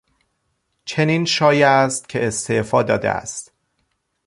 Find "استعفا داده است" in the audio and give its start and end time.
2.27-3.51